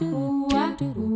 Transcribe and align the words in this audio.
do 0.00 0.48
do 0.78 1.10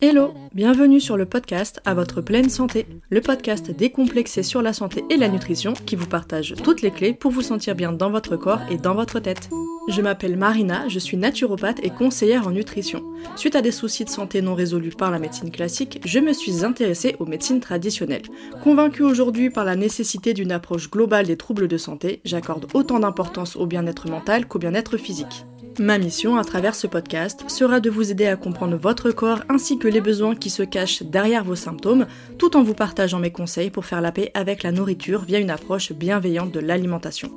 Hello, 0.00 0.32
bienvenue 0.54 1.00
sur 1.00 1.16
le 1.16 1.26
podcast 1.26 1.80
À 1.84 1.92
votre 1.92 2.20
pleine 2.20 2.50
santé, 2.50 2.86
le 3.10 3.20
podcast 3.20 3.68
décomplexé 3.72 4.44
sur 4.44 4.62
la 4.62 4.72
santé 4.72 5.02
et 5.10 5.16
la 5.16 5.26
nutrition 5.26 5.72
qui 5.72 5.96
vous 5.96 6.06
partage 6.06 6.54
toutes 6.62 6.82
les 6.82 6.92
clés 6.92 7.12
pour 7.12 7.32
vous 7.32 7.42
sentir 7.42 7.74
bien 7.74 7.90
dans 7.90 8.08
votre 8.08 8.36
corps 8.36 8.60
et 8.70 8.76
dans 8.76 8.94
votre 8.94 9.18
tête. 9.18 9.50
Je 9.88 10.00
m'appelle 10.00 10.36
Marina, 10.36 10.86
je 10.86 11.00
suis 11.00 11.16
naturopathe 11.16 11.80
et 11.82 11.90
conseillère 11.90 12.46
en 12.46 12.52
nutrition. 12.52 13.02
Suite 13.34 13.56
à 13.56 13.60
des 13.60 13.72
soucis 13.72 14.04
de 14.04 14.08
santé 14.08 14.40
non 14.40 14.54
résolus 14.54 14.94
par 14.96 15.10
la 15.10 15.18
médecine 15.18 15.50
classique, 15.50 16.00
je 16.04 16.20
me 16.20 16.32
suis 16.32 16.64
intéressée 16.64 17.16
aux 17.18 17.26
médecines 17.26 17.58
traditionnelles. 17.58 18.22
Convaincue 18.62 19.02
aujourd'hui 19.02 19.50
par 19.50 19.64
la 19.64 19.74
nécessité 19.74 20.32
d'une 20.32 20.52
approche 20.52 20.90
globale 20.90 21.26
des 21.26 21.36
troubles 21.36 21.66
de 21.66 21.76
santé, 21.76 22.20
j'accorde 22.24 22.68
autant 22.72 23.00
d'importance 23.00 23.56
au 23.56 23.66
bien-être 23.66 24.08
mental 24.08 24.46
qu'au 24.46 24.60
bien-être 24.60 24.96
physique. 24.96 25.44
Ma 25.80 25.98
mission 25.98 26.36
à 26.36 26.44
travers 26.44 26.74
ce 26.74 26.88
podcast 26.88 27.44
sera 27.48 27.78
de 27.78 27.88
vous 27.88 28.10
aider 28.10 28.26
à 28.26 28.34
comprendre 28.34 28.76
votre 28.76 29.12
corps 29.12 29.42
ainsi 29.48 29.78
que 29.78 29.86
les 29.86 30.00
besoins 30.00 30.34
qui 30.34 30.50
se 30.50 30.64
cachent 30.64 31.04
derrière 31.04 31.44
vos 31.44 31.54
symptômes, 31.54 32.06
tout 32.36 32.56
en 32.56 32.64
vous 32.64 32.74
partageant 32.74 33.20
mes 33.20 33.30
conseils 33.30 33.70
pour 33.70 33.84
faire 33.84 34.00
la 34.00 34.10
paix 34.10 34.32
avec 34.34 34.64
la 34.64 34.72
nourriture 34.72 35.22
via 35.22 35.38
une 35.38 35.50
approche 35.50 35.92
bienveillante 35.92 36.52
de 36.52 36.58
l'alimentation. 36.58 37.30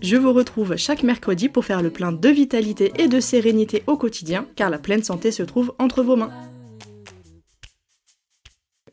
Je 0.00 0.16
vous 0.16 0.32
retrouve 0.32 0.76
chaque 0.76 1.02
mercredi 1.02 1.50
pour 1.50 1.66
faire 1.66 1.82
le 1.82 1.90
plein 1.90 2.12
de 2.12 2.28
vitalité 2.28 2.90
et 2.96 3.06
de 3.06 3.20
sérénité 3.20 3.82
au 3.86 3.98
quotidien, 3.98 4.46
car 4.56 4.70
la 4.70 4.78
pleine 4.78 5.02
santé 5.02 5.30
se 5.30 5.42
trouve 5.42 5.74
entre 5.78 6.02
vos 6.02 6.16
mains. 6.16 6.32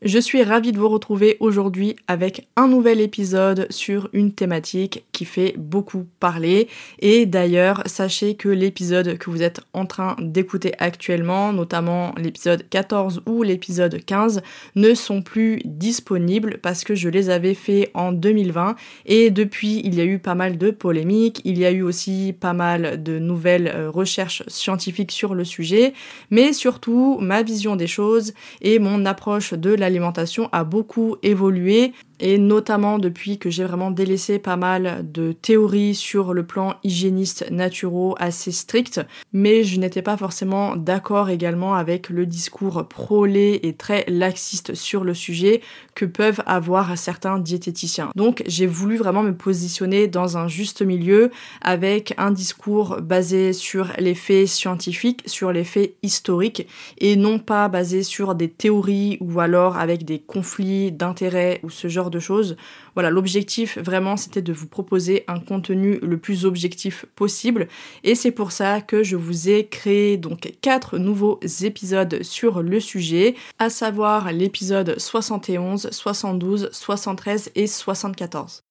Je 0.04 0.18
suis 0.18 0.42
ravie 0.42 0.72
de 0.72 0.80
vous 0.80 0.88
retrouver 0.88 1.36
aujourd'hui 1.38 1.94
avec 2.08 2.48
un 2.56 2.66
nouvel 2.66 3.00
épisode 3.00 3.68
sur 3.70 4.08
une 4.12 4.32
thématique 4.32 5.04
qui 5.12 5.24
fait 5.24 5.54
beaucoup 5.56 6.08
parler. 6.18 6.66
Et 6.98 7.24
d'ailleurs, 7.24 7.84
sachez 7.86 8.34
que 8.34 8.48
l'épisode 8.48 9.16
que 9.16 9.30
vous 9.30 9.44
êtes 9.44 9.60
en 9.72 9.86
train 9.86 10.16
d'écouter 10.18 10.72
actuellement, 10.80 11.52
notamment 11.52 12.16
l'épisode 12.16 12.68
14 12.68 13.22
ou 13.26 13.44
l'épisode 13.44 14.04
15, 14.04 14.42
ne 14.74 14.92
sont 14.92 15.22
plus 15.22 15.60
disponibles 15.64 16.58
parce 16.60 16.82
que 16.82 16.96
je 16.96 17.08
les 17.08 17.30
avais 17.30 17.54
fait 17.54 17.92
en 17.94 18.10
2020 18.10 18.74
et 19.06 19.30
depuis 19.30 19.82
il 19.84 19.94
y 19.94 20.00
a 20.00 20.04
eu 20.04 20.18
pas 20.18 20.34
mal 20.34 20.58
de 20.58 20.72
polémiques, 20.72 21.40
il 21.44 21.60
y 21.60 21.64
a 21.64 21.70
eu 21.70 21.82
aussi 21.82 22.34
pas 22.40 22.54
mal 22.54 23.04
de 23.04 23.20
nouvelles 23.20 23.70
euh, 23.72 23.88
recherches 23.88 24.42
scientifiques 24.48 25.12
sur 25.12 25.36
le 25.36 25.44
sujet, 25.44 25.92
mais 26.30 26.52
surtout 26.52 27.18
ma 27.20 27.44
vision 27.44 27.76
des 27.76 27.86
choses 27.86 28.34
et 28.62 28.80
mon 28.80 29.04
approche 29.04 29.54
de 29.54 29.70
la 29.70 29.91
l'alimentation 29.92 30.48
a 30.52 30.64
beaucoup 30.64 31.16
évolué 31.22 31.92
et 32.22 32.38
notamment 32.38 33.00
depuis 33.00 33.36
que 33.36 33.50
j'ai 33.50 33.64
vraiment 33.64 33.90
délaissé 33.90 34.38
pas 34.38 34.56
mal 34.56 35.04
de 35.12 35.32
théories 35.32 35.96
sur 35.96 36.32
le 36.32 36.46
plan 36.46 36.76
hygiéniste 36.84 37.50
naturaux 37.50 38.14
assez 38.18 38.52
strict, 38.52 39.00
mais 39.32 39.64
je 39.64 39.80
n'étais 39.80 40.02
pas 40.02 40.16
forcément 40.16 40.76
d'accord 40.76 41.30
également 41.30 41.74
avec 41.74 42.08
le 42.08 42.24
discours 42.24 42.86
pro-lait 42.88 43.58
et 43.64 43.74
très 43.74 44.04
laxiste 44.06 44.74
sur 44.74 45.02
le 45.02 45.14
sujet 45.14 45.62
que 45.96 46.04
peuvent 46.04 46.42
avoir 46.46 46.96
certains 46.96 47.40
diététiciens. 47.40 48.10
Donc 48.14 48.44
j'ai 48.46 48.66
voulu 48.66 48.96
vraiment 48.96 49.24
me 49.24 49.34
positionner 49.34 50.06
dans 50.06 50.38
un 50.38 50.46
juste 50.46 50.80
milieu 50.80 51.32
avec 51.60 52.14
un 52.18 52.30
discours 52.30 52.98
basé 53.02 53.52
sur 53.52 53.88
les 53.98 54.14
faits 54.14 54.46
scientifiques, 54.46 55.22
sur 55.26 55.50
les 55.50 55.64
faits 55.64 55.96
historiques 56.04 56.68
et 56.98 57.16
non 57.16 57.40
pas 57.40 57.66
basé 57.66 58.04
sur 58.04 58.36
des 58.36 58.48
théories 58.48 59.18
ou 59.20 59.40
alors 59.40 59.76
avec 59.76 60.04
des 60.04 60.20
conflits 60.20 60.92
d'intérêts 60.92 61.58
ou 61.64 61.70
ce 61.70 61.88
genre 61.88 62.11
choses. 62.18 62.56
Voilà, 62.94 63.10
l'objectif 63.10 63.78
vraiment 63.78 64.16
c'était 64.16 64.42
de 64.42 64.52
vous 64.52 64.66
proposer 64.66 65.24
un 65.28 65.40
contenu 65.40 65.98
le 66.02 66.18
plus 66.18 66.44
objectif 66.44 67.06
possible 67.16 67.68
et 68.04 68.14
c'est 68.14 68.30
pour 68.30 68.52
ça 68.52 68.80
que 68.80 69.02
je 69.02 69.16
vous 69.16 69.48
ai 69.48 69.66
créé 69.66 70.16
donc 70.16 70.52
quatre 70.60 70.98
nouveaux 70.98 71.40
épisodes 71.62 72.22
sur 72.22 72.62
le 72.62 72.80
sujet, 72.80 73.34
à 73.58 73.70
savoir 73.70 74.32
l'épisode 74.32 74.98
71, 74.98 75.90
72, 75.90 76.70
73 76.72 77.50
et 77.54 77.66
74. 77.66 78.62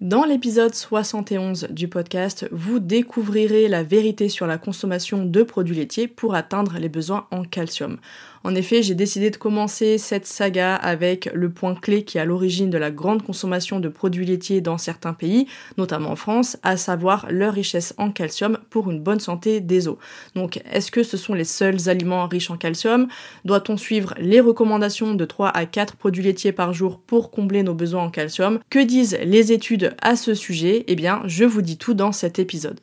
Dans 0.00 0.24
l'épisode 0.24 0.74
71 0.74 1.68
du 1.70 1.86
podcast, 1.86 2.48
vous 2.50 2.80
découvrirez 2.80 3.68
la 3.68 3.84
vérité 3.84 4.28
sur 4.28 4.46
la 4.46 4.58
consommation 4.58 5.24
de 5.24 5.42
produits 5.44 5.76
laitiers 5.76 6.08
pour 6.08 6.34
atteindre 6.34 6.78
les 6.78 6.88
besoins 6.88 7.28
en 7.30 7.44
calcium. 7.44 7.98
En 8.46 8.54
effet, 8.54 8.82
j'ai 8.82 8.94
décidé 8.94 9.30
de 9.30 9.38
commencer 9.38 9.96
cette 9.96 10.26
saga 10.26 10.74
avec 10.74 11.30
le 11.32 11.48
point 11.48 11.74
clé 11.74 12.04
qui 12.04 12.18
est 12.18 12.20
à 12.20 12.26
l'origine 12.26 12.68
de 12.68 12.76
la 12.76 12.90
grande 12.90 13.22
consommation 13.22 13.80
de 13.80 13.88
produits 13.88 14.26
laitiers 14.26 14.60
dans 14.60 14.76
certains 14.76 15.14
pays, 15.14 15.46
notamment 15.78 16.10
en 16.10 16.16
France, 16.16 16.58
à 16.62 16.76
savoir 16.76 17.26
leur 17.30 17.54
richesse 17.54 17.94
en 17.96 18.10
calcium 18.10 18.58
pour 18.68 18.90
une 18.90 19.00
bonne 19.00 19.18
santé 19.18 19.62
des 19.62 19.88
os. 19.88 19.96
Donc, 20.34 20.60
est-ce 20.70 20.90
que 20.90 21.02
ce 21.02 21.16
sont 21.16 21.32
les 21.32 21.44
seuls 21.44 21.88
aliments 21.88 22.26
riches 22.26 22.50
en 22.50 22.58
calcium? 22.58 23.08
Doit-on 23.46 23.78
suivre 23.78 24.12
les 24.18 24.40
recommandations 24.40 25.14
de 25.14 25.24
3 25.24 25.48
à 25.48 25.64
4 25.64 25.96
produits 25.96 26.24
laitiers 26.24 26.52
par 26.52 26.74
jour 26.74 27.00
pour 27.00 27.30
combler 27.30 27.62
nos 27.62 27.74
besoins 27.74 28.04
en 28.04 28.10
calcium? 28.10 28.58
Que 28.68 28.84
disent 28.84 29.18
les 29.24 29.52
études 29.52 29.96
à 30.02 30.16
ce 30.16 30.34
sujet? 30.34 30.84
Eh 30.86 30.96
bien, 30.96 31.22
je 31.24 31.46
vous 31.46 31.62
dis 31.62 31.78
tout 31.78 31.94
dans 31.94 32.12
cet 32.12 32.38
épisode. 32.38 32.78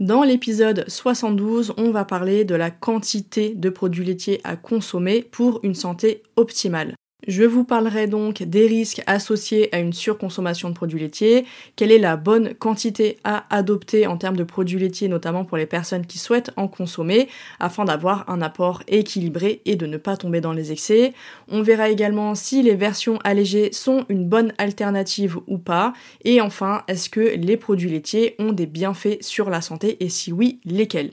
Dans 0.00 0.22
l'épisode 0.22 0.86
72, 0.88 1.74
on 1.76 1.90
va 1.90 2.06
parler 2.06 2.46
de 2.46 2.54
la 2.54 2.70
quantité 2.70 3.54
de 3.54 3.68
produits 3.68 4.06
laitiers 4.06 4.40
à 4.44 4.56
consommer 4.56 5.20
pour 5.20 5.60
une 5.62 5.74
santé 5.74 6.22
optimale. 6.36 6.94
Je 7.26 7.44
vous 7.44 7.64
parlerai 7.64 8.06
donc 8.06 8.42
des 8.42 8.66
risques 8.66 9.02
associés 9.06 9.74
à 9.74 9.78
une 9.78 9.92
surconsommation 9.92 10.70
de 10.70 10.74
produits 10.74 11.00
laitiers, 11.00 11.44
quelle 11.76 11.92
est 11.92 11.98
la 11.98 12.16
bonne 12.16 12.54
quantité 12.54 13.18
à 13.24 13.44
adopter 13.54 14.06
en 14.06 14.16
termes 14.16 14.36
de 14.36 14.44
produits 14.44 14.78
laitiers, 14.78 15.08
notamment 15.08 15.44
pour 15.44 15.58
les 15.58 15.66
personnes 15.66 16.06
qui 16.06 16.18
souhaitent 16.18 16.50
en 16.56 16.66
consommer, 16.66 17.28
afin 17.58 17.84
d'avoir 17.84 18.28
un 18.30 18.40
apport 18.40 18.82
équilibré 18.88 19.60
et 19.66 19.76
de 19.76 19.86
ne 19.86 19.98
pas 19.98 20.16
tomber 20.16 20.40
dans 20.40 20.54
les 20.54 20.72
excès? 20.72 21.12
On 21.48 21.62
verra 21.62 21.90
également 21.90 22.34
si 22.34 22.62
les 22.62 22.74
versions 22.74 23.18
allégées 23.22 23.70
sont 23.72 24.06
une 24.08 24.26
bonne 24.26 24.52
alternative 24.58 25.38
ou 25.46 25.58
pas. 25.58 25.92
Et 26.24 26.40
enfin, 26.40 26.82
est-ce 26.88 27.10
que 27.10 27.20
les 27.20 27.56
produits 27.58 27.90
laitiers 27.90 28.34
ont 28.38 28.52
des 28.52 28.66
bienfaits 28.66 29.22
sur 29.22 29.50
la 29.50 29.60
santé? 29.60 30.02
Et 30.02 30.08
si 30.08 30.32
oui, 30.32 30.60
lesquels? 30.64 31.10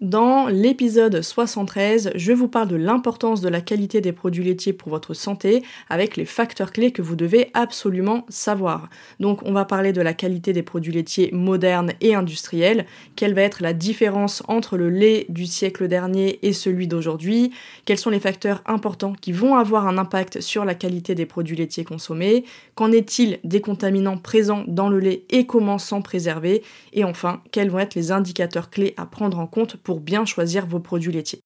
Dans 0.00 0.46
l'épisode 0.46 1.20
73, 1.20 2.12
je 2.14 2.32
vous 2.32 2.48
parle 2.48 2.68
de 2.68 2.76
l'importance 2.76 3.42
de 3.42 3.50
la 3.50 3.60
qualité 3.60 4.00
des 4.00 4.12
produits 4.12 4.44
laitiers 4.44 4.72
pour 4.72 4.88
votre 4.88 5.12
santé 5.12 5.62
avec 5.90 6.16
les 6.16 6.24
facteurs 6.24 6.72
clés 6.72 6.90
que 6.90 7.02
vous 7.02 7.16
devez 7.16 7.50
absolument 7.52 8.24
savoir. 8.30 8.88
Donc 9.18 9.42
on 9.44 9.52
va 9.52 9.66
parler 9.66 9.92
de 9.92 10.00
la 10.00 10.14
qualité 10.14 10.54
des 10.54 10.62
produits 10.62 10.94
laitiers 10.94 11.28
modernes 11.34 11.92
et 12.00 12.14
industriels, 12.14 12.86
quelle 13.14 13.34
va 13.34 13.42
être 13.42 13.62
la 13.62 13.74
différence 13.74 14.42
entre 14.48 14.78
le 14.78 14.88
lait 14.88 15.26
du 15.28 15.44
siècle 15.44 15.86
dernier 15.86 16.38
et 16.40 16.54
celui 16.54 16.88
d'aujourd'hui, 16.88 17.52
quels 17.84 17.98
sont 17.98 18.08
les 18.08 18.20
facteurs 18.20 18.62
importants 18.64 19.12
qui 19.12 19.32
vont 19.32 19.56
avoir 19.56 19.86
un 19.86 19.98
impact 19.98 20.40
sur 20.40 20.64
la 20.64 20.74
qualité 20.74 21.14
des 21.14 21.26
produits 21.26 21.56
laitiers 21.56 21.84
consommés, 21.84 22.44
qu'en 22.74 22.90
est-il 22.90 23.38
des 23.44 23.60
contaminants 23.60 24.16
présents 24.16 24.64
dans 24.66 24.88
le 24.88 24.98
lait 24.98 25.24
et 25.28 25.44
comment 25.44 25.76
s'en 25.76 26.00
préserver, 26.00 26.62
et 26.94 27.04
enfin 27.04 27.42
quels 27.52 27.68
vont 27.68 27.80
être 27.80 27.94
les 27.94 28.12
indicateurs 28.12 28.70
clés 28.70 28.94
à 28.96 29.04
prendre 29.04 29.38
en 29.38 29.46
compte 29.46 29.76
pour 29.76 29.89
bien 29.98 30.24
choisir 30.24 30.66
vos 30.66 30.78
produits 30.78 31.10
laitiers. 31.10 31.40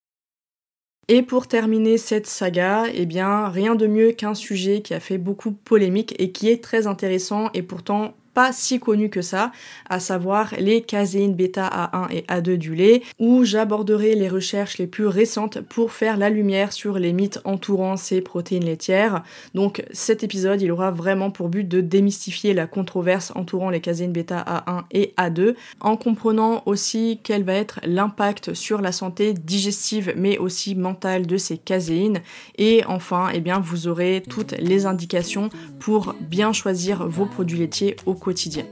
Et 1.08 1.22
pour 1.22 1.48
terminer 1.48 1.98
cette 1.98 2.26
saga, 2.26 2.84
eh 2.92 3.06
bien, 3.06 3.48
rien 3.48 3.74
de 3.74 3.86
mieux 3.86 4.12
qu'un 4.12 4.34
sujet 4.34 4.82
qui 4.82 4.92
a 4.92 5.00
fait 5.00 5.18
beaucoup 5.18 5.52
polémique 5.52 6.14
et 6.18 6.32
qui 6.32 6.50
est 6.50 6.62
très 6.62 6.86
intéressant 6.86 7.50
et 7.54 7.62
pourtant 7.62 8.14
pas 8.34 8.52
si 8.52 8.80
connu 8.80 9.08
que 9.08 9.22
ça, 9.22 9.52
à 9.88 10.00
savoir 10.00 10.52
les 10.58 10.82
caséines 10.82 11.34
bêta 11.34 11.66
A1 11.92 12.12
et 12.12 12.22
A2 12.22 12.56
du 12.56 12.74
lait, 12.74 13.02
où 13.18 13.44
j'aborderai 13.44 14.14
les 14.14 14.28
recherches 14.28 14.78
les 14.78 14.86
plus 14.86 15.06
récentes 15.06 15.60
pour 15.60 15.92
faire 15.92 16.16
la 16.16 16.30
lumière 16.30 16.72
sur 16.72 16.98
les 16.98 17.12
mythes 17.12 17.40
entourant 17.44 17.96
ces 17.96 18.20
protéines 18.20 18.64
laitières. 18.64 19.22
Donc 19.54 19.84
cet 19.92 20.24
épisode, 20.24 20.60
il 20.60 20.72
aura 20.72 20.90
vraiment 20.90 21.30
pour 21.30 21.48
but 21.48 21.66
de 21.66 21.80
démystifier 21.80 22.54
la 22.54 22.66
controverse 22.66 23.32
entourant 23.34 23.70
les 23.70 23.80
caséines 23.80 24.12
bêta 24.12 24.44
A1 24.66 24.84
et 24.90 25.14
A2, 25.16 25.54
en 25.80 25.96
comprenant 25.96 26.62
aussi 26.66 27.20
quel 27.22 27.44
va 27.44 27.54
être 27.54 27.80
l'impact 27.84 28.54
sur 28.54 28.80
la 28.80 28.92
santé 28.92 29.32
digestive 29.32 30.12
mais 30.16 30.38
aussi 30.38 30.74
mentale 30.74 31.26
de 31.26 31.36
ces 31.36 31.58
caséines. 31.58 32.20
Et 32.58 32.82
enfin, 32.86 33.28
eh 33.32 33.40
bien, 33.40 33.60
vous 33.60 33.88
aurez 33.88 34.22
toutes 34.28 34.52
les 34.58 34.86
indications 34.86 35.50
pour 35.78 36.14
bien 36.20 36.52
choisir 36.52 37.06
vos 37.06 37.26
produits 37.26 37.58
laitiers 37.58 37.96
au 38.06 38.14
quotidien. 38.24 38.64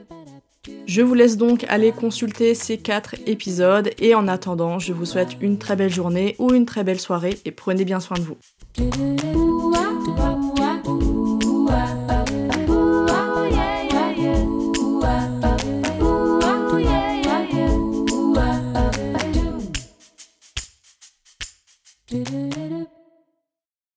Je 0.86 1.02
vous 1.02 1.14
laisse 1.14 1.36
donc 1.36 1.64
aller 1.68 1.92
consulter 1.92 2.54
ces 2.54 2.78
quatre 2.78 3.14
épisodes 3.26 3.90
et 3.98 4.14
en 4.14 4.28
attendant, 4.28 4.78
je 4.78 4.92
vous 4.92 5.04
souhaite 5.04 5.36
une 5.40 5.58
très 5.58 5.76
belle 5.76 5.92
journée 5.92 6.36
ou 6.38 6.52
une 6.52 6.66
très 6.66 6.84
belle 6.84 7.00
soirée 7.00 7.38
et 7.44 7.50
prenez 7.50 7.84
bien 7.84 8.00
soin 8.00 8.16
de 8.16 8.22
vous. 8.22 8.36